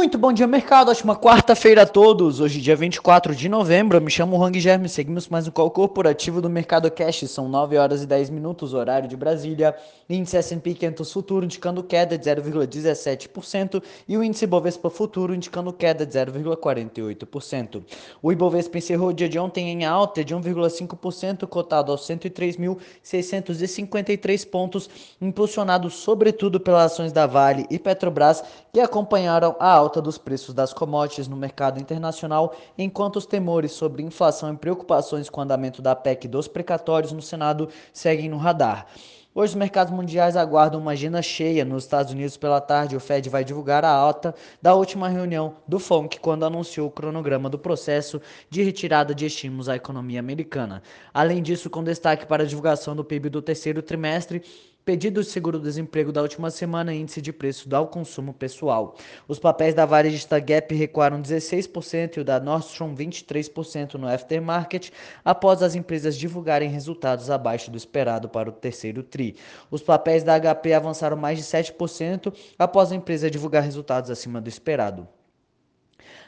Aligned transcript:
Muito 0.00 0.16
bom 0.16 0.32
dia, 0.32 0.46
mercado. 0.46 0.90
Ótima 0.90 1.14
quarta-feira 1.14 1.82
a 1.82 1.86
todos. 1.86 2.40
Hoje, 2.40 2.58
dia 2.58 2.74
24 2.74 3.34
de 3.34 3.50
novembro. 3.50 3.98
Eu 3.98 4.00
me 4.00 4.10
chamo 4.10 4.42
Hang 4.42 4.58
Germe. 4.58 4.88
Seguimos 4.88 5.28
mais 5.28 5.46
um 5.46 5.50
call 5.50 5.70
corporativo 5.70 6.40
do 6.40 6.48
Mercado 6.48 6.90
Cash. 6.90 7.28
São 7.28 7.50
9 7.50 7.76
horas 7.76 8.02
e 8.02 8.06
10 8.06 8.30
minutos, 8.30 8.72
horário 8.72 9.06
de 9.06 9.14
Brasília. 9.14 9.76
Índice 10.08 10.38
S&P 10.38 10.72
500 10.72 11.12
Futuro 11.12 11.44
indicando 11.44 11.84
queda 11.84 12.16
de 12.16 12.30
0,17% 12.30 13.82
e 14.08 14.16
o 14.16 14.24
índice 14.24 14.46
Bovespa 14.46 14.88
Futuro 14.88 15.34
indicando 15.34 15.70
queda 15.70 16.06
de 16.06 16.18
0,48%. 16.18 17.82
O 18.22 18.32
Ibovespa 18.32 18.78
encerrou 18.78 19.10
o 19.10 19.12
dia 19.12 19.28
de 19.28 19.38
ontem 19.38 19.68
em 19.68 19.84
alta 19.84 20.24
de 20.24 20.34
1,5%, 20.34 21.46
cotado 21.46 21.92
aos 21.92 22.08
103.653 22.08 24.48
pontos, 24.48 24.88
impulsionado 25.20 25.90
sobretudo 25.90 26.58
pelas 26.58 26.92
ações 26.92 27.12
da 27.12 27.26
Vale 27.26 27.66
e 27.70 27.78
Petrobras, 27.78 28.42
que 28.72 28.80
acompanharam 28.80 29.54
a 29.60 29.70
alta 29.70 29.89
dos 29.98 30.18
preços 30.18 30.52
das 30.52 30.74
commodities 30.74 31.26
no 31.26 31.36
mercado 31.38 31.80
internacional, 31.80 32.54
enquanto 32.76 33.16
os 33.16 33.24
temores 33.24 33.72
sobre 33.72 34.02
inflação 34.02 34.52
e 34.52 34.56
preocupações 34.58 35.30
com 35.30 35.40
o 35.40 35.44
andamento 35.44 35.80
da 35.80 35.96
PEC 35.96 36.28
dos 36.28 36.46
precatórios 36.46 37.12
no 37.12 37.22
Senado 37.22 37.70
seguem 37.94 38.28
no 38.28 38.36
radar. 38.36 38.86
Hoje 39.32 39.52
os 39.52 39.56
mercados 39.56 39.92
mundiais 39.92 40.36
aguardam 40.36 40.80
uma 40.80 40.90
agenda 40.90 41.22
cheia. 41.22 41.64
Nos 41.64 41.84
Estados 41.84 42.12
Unidos 42.12 42.36
pela 42.36 42.60
tarde, 42.60 42.96
o 42.96 43.00
Fed 43.00 43.30
vai 43.30 43.44
divulgar 43.44 43.84
a 43.84 43.90
alta 43.90 44.34
da 44.60 44.74
última 44.74 45.08
reunião 45.08 45.54
do 45.68 45.78
FONC 45.78 46.18
quando 46.18 46.44
anunciou 46.44 46.88
o 46.88 46.90
cronograma 46.90 47.48
do 47.48 47.56
processo 47.56 48.20
de 48.50 48.60
retirada 48.64 49.14
de 49.14 49.24
estímulos 49.24 49.68
à 49.68 49.76
economia 49.76 50.18
americana. 50.18 50.82
Além 51.14 51.40
disso, 51.40 51.70
com 51.70 51.84
destaque 51.84 52.26
para 52.26 52.42
a 52.42 52.46
divulgação 52.46 52.96
do 52.96 53.04
PIB 53.04 53.28
do 53.28 53.40
terceiro 53.40 53.80
trimestre, 53.82 54.42
Pedido 54.90 55.22
de 55.22 55.28
seguro-desemprego 55.28 56.10
da 56.10 56.20
última 56.20 56.50
semana, 56.50 56.92
índice 56.92 57.22
de 57.22 57.32
preço 57.32 57.72
ao 57.72 57.86
consumo 57.86 58.34
pessoal. 58.34 58.96
Os 59.28 59.38
papéis 59.38 59.72
da 59.72 59.86
varejista 59.86 60.40
Gap 60.40 60.74
recuaram 60.74 61.22
16% 61.22 62.16
e 62.16 62.20
o 62.22 62.24
da 62.24 62.40
Nordstrom 62.40 62.92
23% 62.92 63.94
no 63.94 64.08
aftermarket, 64.08 64.90
após 65.24 65.62
as 65.62 65.76
empresas 65.76 66.18
divulgarem 66.18 66.68
resultados 66.68 67.30
abaixo 67.30 67.70
do 67.70 67.76
esperado 67.76 68.28
para 68.28 68.48
o 68.48 68.52
terceiro 68.52 69.04
TRI. 69.04 69.36
Os 69.70 69.80
papéis 69.80 70.24
da 70.24 70.36
HP 70.36 70.72
avançaram 70.72 71.16
mais 71.16 71.38
de 71.38 71.44
7% 71.44 72.34
após 72.58 72.90
a 72.90 72.96
empresa 72.96 73.30
divulgar 73.30 73.62
resultados 73.62 74.10
acima 74.10 74.40
do 74.40 74.48
esperado. 74.48 75.06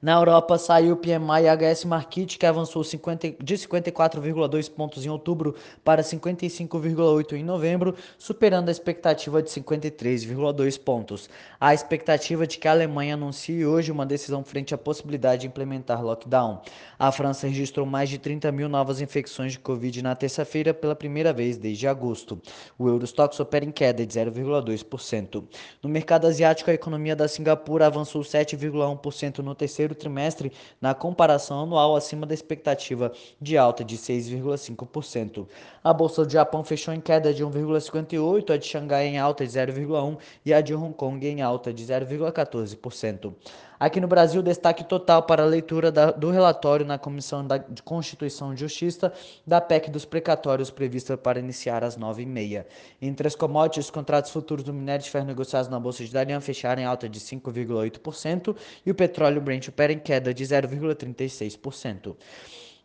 Na 0.00 0.12
Europa 0.12 0.58
saiu 0.58 0.92
o 0.92 0.96
PMI 0.96 1.48
HS 1.56 1.84
Market, 1.86 2.36
que 2.36 2.44
avançou 2.44 2.84
50, 2.84 3.36
de 3.42 3.54
54,2 3.54 4.70
pontos 4.70 5.06
em 5.06 5.08
outubro 5.08 5.54
para 5.82 6.02
55,8 6.02 7.32
em 7.32 7.42
novembro, 7.42 7.94
superando 8.18 8.68
a 8.68 8.72
expectativa 8.72 9.42
de 9.42 9.48
53,2 9.48 10.78
pontos. 10.78 11.30
A 11.58 11.72
expectativa 11.72 12.46
de 12.46 12.58
que 12.58 12.68
a 12.68 12.72
Alemanha 12.72 13.14
anuncie 13.14 13.64
hoje 13.64 13.90
uma 13.90 14.04
decisão 14.04 14.44
frente 14.44 14.74
à 14.74 14.78
possibilidade 14.78 15.42
de 15.42 15.46
implementar 15.46 16.04
lockdown. 16.04 16.60
A 16.98 17.10
França 17.10 17.46
registrou 17.46 17.86
mais 17.86 18.10
de 18.10 18.18
30 18.18 18.52
mil 18.52 18.68
novas 18.68 19.00
infecções 19.00 19.52
de 19.52 19.58
Covid 19.58 20.02
na 20.02 20.14
terça-feira 20.14 20.74
pela 20.74 20.94
primeira 20.94 21.32
vez 21.32 21.56
desde 21.56 21.88
agosto. 21.88 22.40
O 22.78 22.86
Eurostox 22.86 23.40
opera 23.40 23.64
em 23.64 23.70
queda 23.70 24.04
de 24.04 24.18
0,2%. 24.18 25.42
No 25.82 25.88
mercado 25.88 26.26
asiático, 26.26 26.70
a 26.70 26.74
economia 26.74 27.16
da 27.16 27.26
Singapura 27.28 27.86
avançou 27.86 28.20
7,1% 28.20 29.38
no 29.38 29.54
terceiro 29.54 29.85
terceiro 29.86 29.94
trimestre 29.94 30.52
na 30.80 30.94
comparação 30.94 31.62
anual 31.62 31.94
acima 31.94 32.26
da 32.26 32.34
expectativa 32.34 33.12
de 33.40 33.56
alta 33.56 33.84
de 33.84 33.96
6,5%. 33.96 35.46
A 35.82 35.92
bolsa 35.92 36.24
do 36.24 36.32
Japão 36.32 36.64
fechou 36.64 36.92
em 36.92 37.00
queda 37.00 37.32
de 37.32 37.44
1,58%, 37.44 38.50
a 38.50 38.56
de 38.56 38.66
Xangai 38.66 39.06
em 39.06 39.18
alta 39.18 39.46
de 39.46 39.52
0,1% 39.52 40.18
e 40.44 40.52
a 40.52 40.60
de 40.60 40.74
Hong 40.74 40.94
Kong 40.94 41.24
em 41.26 41.42
alta 41.42 41.72
de 41.72 41.84
0,14%. 41.84 43.32
Aqui 43.78 44.00
no 44.00 44.08
Brasil, 44.08 44.42
destaque 44.42 44.82
total 44.82 45.22
para 45.24 45.42
a 45.42 45.46
leitura 45.46 45.92
da, 45.92 46.10
do 46.10 46.30
relatório 46.30 46.86
na 46.86 46.98
Comissão 46.98 47.46
da, 47.46 47.58
de 47.58 47.82
Constituição 47.82 48.54
e 48.54 48.56
Justiça 48.56 49.12
da 49.46 49.60
PEC 49.60 49.90
dos 49.90 50.06
precatórios 50.06 50.70
prevista 50.70 51.16
para 51.16 51.38
iniciar 51.38 51.84
às 51.84 51.98
9h30. 51.98 52.64
Entre 53.02 53.28
as 53.28 53.34
commodities, 53.34 53.86
os 53.86 53.90
contratos 53.90 54.30
futuros 54.30 54.64
do 54.64 54.72
minério 54.72 55.04
de 55.04 55.10
ferro 55.10 55.26
negociados 55.26 55.68
na 55.68 55.78
Bolsa 55.78 56.04
de 56.04 56.10
Dalian 56.10 56.40
fecharam 56.40 56.80
em 56.80 56.86
alta 56.86 57.06
de 57.06 57.20
5,8% 57.20 58.56
e 58.84 58.90
o 58.90 58.94
petróleo 58.94 59.42
Brent 59.42 59.68
opera 59.68 59.92
em 59.92 59.98
queda 59.98 60.32
de 60.32 60.44
0,36%. 60.44 62.16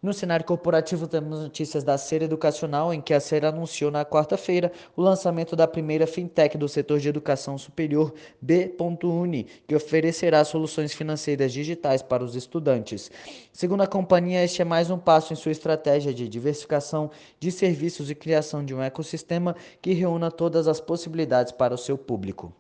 No 0.03 0.13
cenário 0.15 0.43
corporativo, 0.43 1.07
temos 1.07 1.41
notícias 1.41 1.83
da 1.83 1.95
Ser 1.95 2.23
Educacional, 2.23 2.91
em 2.91 2.99
que 2.99 3.13
a 3.13 3.19
Ser 3.19 3.45
anunciou 3.45 3.91
na 3.91 4.03
quarta-feira 4.03 4.71
o 4.95 5.01
lançamento 5.01 5.55
da 5.55 5.67
primeira 5.67 6.07
fintech 6.07 6.57
do 6.57 6.67
setor 6.67 6.99
de 6.99 7.07
educação 7.07 7.55
superior 7.55 8.11
B.Uni, 8.41 9.45
que 9.67 9.75
oferecerá 9.75 10.43
soluções 10.43 10.91
financeiras 10.91 11.53
digitais 11.53 12.01
para 12.01 12.23
os 12.23 12.35
estudantes. 12.35 13.11
Segundo 13.53 13.81
a 13.81 13.87
companhia, 13.87 14.43
este 14.43 14.63
é 14.63 14.65
mais 14.65 14.89
um 14.89 14.97
passo 14.97 15.33
em 15.33 15.35
sua 15.35 15.51
estratégia 15.51 16.11
de 16.11 16.27
diversificação 16.27 17.11
de 17.39 17.51
serviços 17.51 18.09
e 18.09 18.15
criação 18.15 18.65
de 18.65 18.73
um 18.73 18.81
ecossistema 18.81 19.55
que 19.79 19.93
reúna 19.93 20.31
todas 20.31 20.67
as 20.67 20.81
possibilidades 20.81 21.51
para 21.51 21.75
o 21.75 21.77
seu 21.77 21.95
público. 21.95 22.51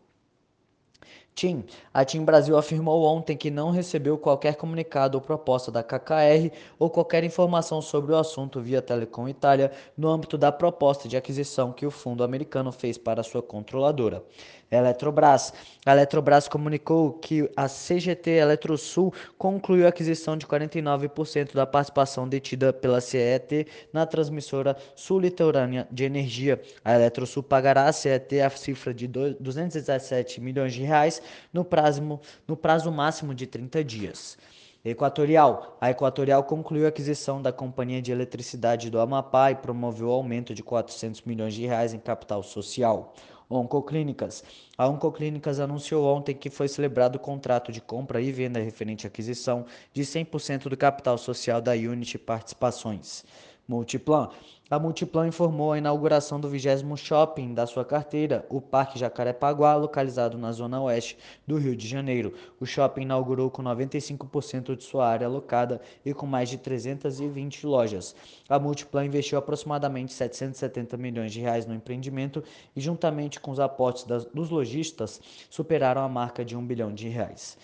TIM. 1.35 1.63
A 1.93 2.03
TIM 2.03 2.23
Brasil 2.23 2.57
afirmou 2.57 3.03
ontem 3.03 3.37
que 3.37 3.49
não 3.49 3.71
recebeu 3.71 4.17
qualquer 4.17 4.55
comunicado 4.55 5.17
ou 5.17 5.21
proposta 5.21 5.71
da 5.71 5.81
KKR 5.81 6.51
ou 6.77 6.89
qualquer 6.89 7.23
informação 7.23 7.81
sobre 7.81 8.11
o 8.11 8.17
assunto 8.17 8.61
via 8.61 8.81
Telecom 8.81 9.27
Itália 9.27 9.71
no 9.97 10.09
âmbito 10.09 10.37
da 10.37 10.51
proposta 10.51 11.07
de 11.07 11.17
aquisição 11.17 11.71
que 11.71 11.85
o 11.85 11.91
fundo 11.91 12.23
americano 12.23 12.71
fez 12.71 12.97
para 12.97 13.23
sua 13.23 13.41
controladora. 13.41 14.23
Eletrobras. 14.71 15.53
A 15.85 15.91
Eletrobras 15.91 16.47
comunicou 16.47 17.13
que 17.13 17.49
a 17.57 17.67
CGT 17.67 18.31
Eletrosul 18.31 19.13
concluiu 19.37 19.85
a 19.85 19.89
aquisição 19.89 20.37
de 20.37 20.47
49% 20.47 21.53
da 21.53 21.65
participação 21.65 22.27
detida 22.27 22.71
pela 22.71 23.01
CET 23.01 23.67
na 23.91 24.05
transmissora 24.05 24.77
sul-litorânea 24.95 25.85
de 25.91 26.05
energia. 26.05 26.61
A 26.85 26.93
Eletrosul 26.93 27.43
pagará 27.43 27.87
à 27.87 27.91
CET 27.91 28.39
a 28.39 28.49
cifra 28.49 28.93
de 28.93 29.07
217 29.07 30.39
milhões 30.39 30.73
de 30.73 30.83
reais 30.83 31.21
no 31.51 31.63
prazo, 31.63 32.19
no 32.47 32.55
prazo 32.55 32.91
máximo 32.91 33.33
de 33.33 33.47
30 33.47 33.83
dias. 33.83 34.37
Equatorial. 34.83 35.77
A 35.79 35.91
Equatorial 35.91 36.43
concluiu 36.43 36.85
a 36.85 36.89
aquisição 36.89 37.39
da 37.39 37.53
Companhia 37.53 38.01
de 38.01 38.11
Eletricidade 38.11 38.89
do 38.89 38.99
Amapá 38.99 39.51
e 39.51 39.55
promoveu 39.55 40.07
o 40.07 40.11
aumento 40.11 40.55
de 40.55 40.63
400 40.63 41.21
milhões 41.21 41.53
de 41.53 41.65
reais 41.65 41.93
em 41.93 41.99
capital 41.99 42.41
social. 42.41 43.13
Oncoclínicas. 43.47 44.43
A 44.77 44.87
Oncoclínicas 44.87 45.59
anunciou 45.59 46.05
ontem 46.05 46.33
que 46.33 46.49
foi 46.49 46.67
celebrado 46.67 47.17
o 47.17 47.19
contrato 47.19 47.71
de 47.71 47.81
compra 47.81 48.21
e 48.21 48.31
venda 48.31 48.59
referente 48.59 49.05
à 49.05 49.09
aquisição 49.09 49.65
de 49.93 50.03
100% 50.03 50.69
do 50.69 50.77
capital 50.77 51.17
social 51.17 51.61
da 51.61 51.73
Unity 51.73 52.17
Participações. 52.17 53.25
Multiplan. 53.71 54.27
A 54.69 54.77
Multiplan 54.77 55.29
informou 55.29 55.71
a 55.71 55.77
inauguração 55.77 56.41
do 56.41 56.49
20 56.49 56.97
shopping 56.97 57.53
da 57.53 57.65
sua 57.65 57.85
carteira, 57.85 58.45
o 58.49 58.59
Parque 58.59 58.99
Jacarepaguá, 58.99 59.75
localizado 59.75 60.37
na 60.37 60.51
zona 60.51 60.81
oeste 60.81 61.17
do 61.47 61.57
Rio 61.57 61.73
de 61.73 61.87
Janeiro. 61.87 62.33
O 62.59 62.65
shopping 62.65 63.03
inaugurou 63.03 63.49
com 63.49 63.63
95% 63.63 64.75
de 64.75 64.83
sua 64.83 65.07
área 65.07 65.25
alocada 65.25 65.79
e 66.05 66.13
com 66.13 66.25
mais 66.25 66.49
de 66.49 66.57
320 66.57 67.65
lojas. 67.65 68.13
A 68.49 68.59
Multiplan 68.59 69.05
investiu 69.05 69.37
aproximadamente 69.37 70.11
770 70.11 70.97
milhões 70.97 71.31
de 71.31 71.39
reais 71.39 71.65
no 71.65 71.73
empreendimento 71.73 72.43
e, 72.75 72.81
juntamente 72.81 73.39
com 73.39 73.51
os 73.51 73.59
aportes 73.59 74.03
das, 74.03 74.25
dos 74.25 74.49
lojistas, 74.49 75.21
superaram 75.49 76.01
a 76.01 76.09
marca 76.09 76.43
de 76.43 76.57
um 76.57 76.65
bilhão 76.65 76.93
de 76.93 77.07
reais. 77.07 77.57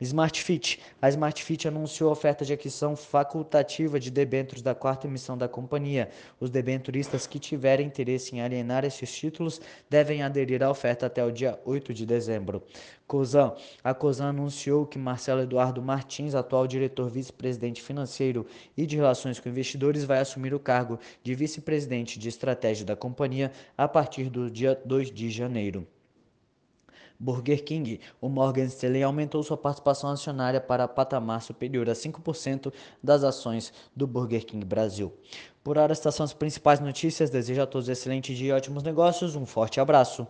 SmartFit. 0.00 0.78
A 1.02 1.08
SmartFit 1.08 1.66
anunciou 1.66 2.12
oferta 2.12 2.44
de 2.44 2.52
aquisição 2.52 2.94
facultativa 2.94 3.98
de 3.98 4.10
debêntures 4.10 4.62
da 4.62 4.72
quarta 4.74 5.08
emissão 5.08 5.36
da 5.36 5.48
companhia. 5.48 6.08
Os 6.38 6.50
debenturistas 6.50 7.26
que 7.26 7.38
tiverem 7.38 7.86
interesse 7.86 8.36
em 8.36 8.40
alienar 8.40 8.84
esses 8.84 9.12
títulos 9.12 9.60
devem 9.90 10.22
aderir 10.22 10.62
à 10.62 10.70
oferta 10.70 11.06
até 11.06 11.24
o 11.24 11.32
dia 11.32 11.58
8 11.64 11.92
de 11.92 12.06
dezembro. 12.06 12.62
Cosan. 13.08 13.54
A 13.82 13.92
Cosan 13.92 14.28
anunciou 14.28 14.86
que 14.86 14.98
Marcelo 14.98 15.42
Eduardo 15.42 15.82
Martins, 15.82 16.34
atual 16.34 16.66
diretor 16.66 17.10
vice-presidente 17.10 17.82
financeiro 17.82 18.46
e 18.76 18.86
de 18.86 18.96
relações 18.96 19.40
com 19.40 19.48
investidores, 19.48 20.04
vai 20.04 20.20
assumir 20.20 20.54
o 20.54 20.60
cargo 20.60 21.00
de 21.24 21.34
vice-presidente 21.34 22.18
de 22.18 22.28
estratégia 22.28 22.86
da 22.86 22.94
companhia 22.94 23.50
a 23.76 23.88
partir 23.88 24.30
do 24.30 24.48
dia 24.48 24.80
2 24.84 25.10
de 25.10 25.30
janeiro. 25.30 25.86
Burger 27.18 27.64
King, 27.64 28.00
o 28.20 28.28
Morgan 28.28 28.64
Stanley 28.66 29.02
aumentou 29.02 29.42
sua 29.42 29.56
participação 29.56 30.10
acionária 30.10 30.60
para 30.60 30.86
patamar 30.86 31.42
superior 31.42 31.90
a 31.90 31.92
5% 31.92 32.72
das 33.02 33.24
ações 33.24 33.72
do 33.94 34.06
Burger 34.06 34.46
King 34.46 34.64
Brasil. 34.64 35.12
Por 35.64 35.76
hora, 35.78 35.92
estas 35.92 36.14
são 36.14 36.24
as 36.24 36.32
principais 36.32 36.78
notícias. 36.78 37.28
Desejo 37.28 37.62
a 37.62 37.66
todos 37.66 37.88
um 37.88 37.92
excelente 37.92 38.34
dia 38.34 38.50
e 38.50 38.52
ótimos 38.52 38.82
negócios. 38.82 39.34
Um 39.34 39.44
forte 39.44 39.80
abraço. 39.80 40.26